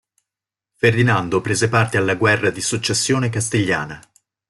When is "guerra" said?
2.15-2.49